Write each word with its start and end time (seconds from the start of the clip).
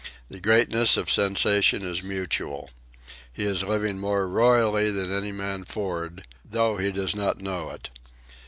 The 0.31 0.39
greatness 0.39 0.97
of 0.97 1.11
sensation 1.11 1.83
is 1.83 2.01
mutual. 2.01 2.71
He 3.31 3.43
is 3.43 3.63
living 3.63 3.99
more 3.99 4.27
royally 4.27 4.89
than 4.89 5.11
any 5.11 5.31
man 5.31 5.63
for'ard, 5.63 6.25
though 6.43 6.77
he 6.77 6.91
does 6.91 7.15
not 7.15 7.37
know 7.39 7.69
it. 7.69 7.91